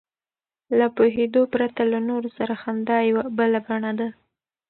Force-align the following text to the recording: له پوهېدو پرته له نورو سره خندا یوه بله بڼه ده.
له 0.77 0.87
پوهېدو 0.97 1.41
پرته 1.53 1.81
له 1.91 1.99
نورو 2.09 2.29
سره 2.37 2.53
خندا 2.61 2.97
یوه 3.09 3.23
بله 3.39 3.59
بڼه 3.67 3.91
ده. 3.99 4.07